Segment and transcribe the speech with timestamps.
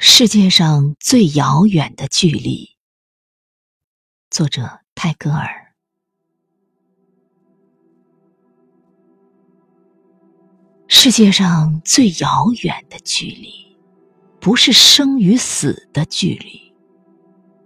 [0.00, 2.76] 世界上最遥远的距离，
[4.30, 5.74] 作者泰戈尔。
[10.86, 13.76] 世界上最遥远的距离，
[14.38, 16.72] 不是生与死的距离，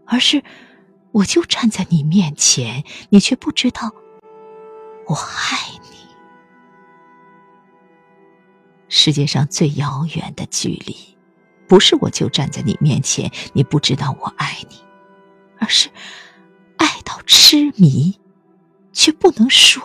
[0.06, 0.42] 而是
[1.10, 3.92] 我就站在你面前，你却不知道
[5.06, 5.98] 我爱你。
[8.88, 11.12] 世界上最遥远的距离。
[11.72, 14.76] 不是我就站在你面前，你不知道我爱你，
[15.58, 15.88] 而是
[16.76, 18.20] 爱到痴迷，
[18.92, 19.82] 却不能说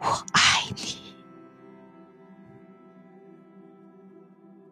[0.00, 0.96] 我爱你。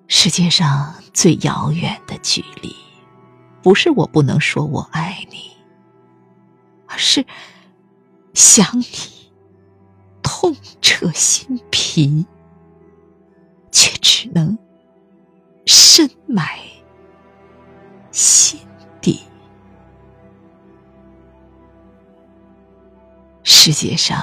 [0.08, 2.74] 世界上最遥远的距离，
[3.62, 5.52] 不是我不能说我爱你，
[6.88, 7.24] 而是
[8.34, 8.84] 想你
[10.20, 10.52] 痛
[10.82, 12.26] 彻心脾，
[13.70, 14.58] 却只能。
[23.70, 24.20] 世界上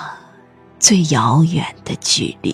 [0.77, 2.53] 最遥远的距离，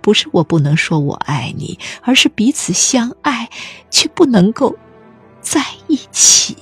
[0.00, 3.50] 不是我不能说我爱你，而是彼此相爱
[3.90, 4.74] 却不能够
[5.42, 6.56] 在一起。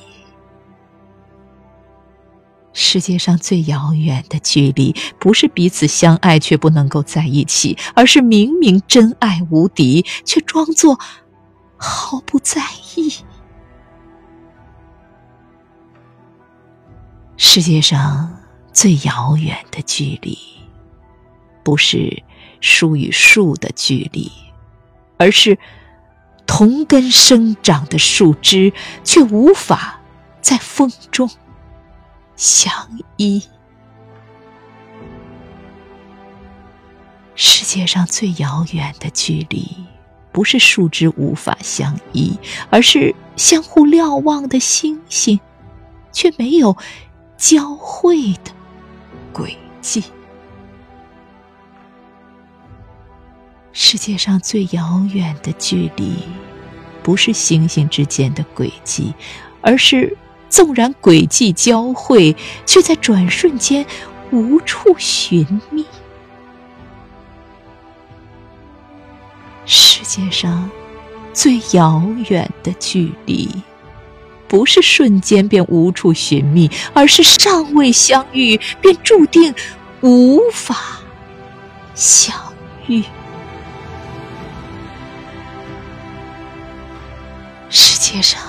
[2.73, 10.99] 世界上最遥远的距离，不是彼此相爱却不能够在一起，而是明明真爱无敌，却装作。
[11.77, 12.61] 毫不在
[12.97, 13.15] 意。
[17.37, 18.41] 世界上
[18.77, 20.37] 最遥远的距离，
[21.65, 22.23] 不是
[22.61, 24.31] 树与树的距离，
[25.17, 25.59] 而是
[26.47, 30.03] 同根生长的树枝却无法
[30.43, 31.31] 在风中
[32.37, 32.71] 相
[33.17, 33.43] 依。
[37.35, 39.87] 世界上最遥远的距离。
[40.33, 42.39] 不是树枝无法相依，
[42.69, 45.41] 而是相互瞭望的星星，
[46.13, 46.77] 却没有
[47.39, 48.53] 交汇的
[49.37, 50.03] 轨迹。
[53.75, 56.15] 世界上最遥远的距离，
[57.03, 59.13] 不是星星之间的轨迹，
[59.61, 60.17] 而是
[60.49, 63.85] 纵然轨迹交汇，却在转瞬间
[64.33, 65.85] 无处寻觅。
[69.67, 70.71] 世界上
[71.35, 73.51] 最遥远的距离，
[74.49, 79.55] 不是瞬间便无处寻觅，而是尚未相遇便注定
[80.01, 80.77] 无法
[81.95, 82.35] 相
[82.87, 83.03] 遇。
[87.69, 88.41] 世界上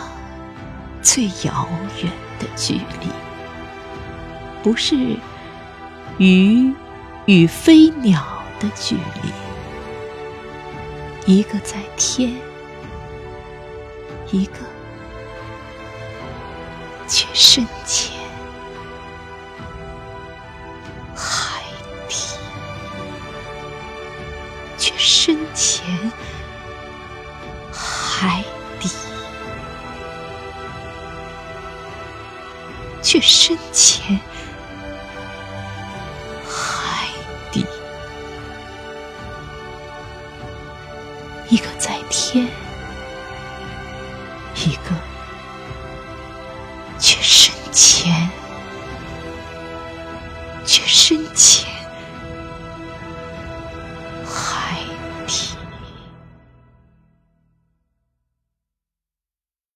[1.02, 1.68] 最遥
[2.04, 3.10] 远的距离，
[4.62, 4.96] 不是
[6.20, 6.72] 鱼
[7.26, 8.24] 与飞鸟
[8.60, 9.32] 的距离。
[11.26, 12.34] 一个在天，
[14.32, 14.60] 一个
[17.40, 18.18] 深潜
[21.16, 21.62] 海
[22.10, 22.18] 底，
[24.76, 25.86] 却深潜
[27.72, 28.44] 海
[28.80, 28.90] 底，
[33.04, 34.20] 却深潜。
[41.50, 42.46] 一个在天，
[44.56, 44.92] 一个
[47.00, 48.12] 却深浅
[50.66, 51.67] 却深情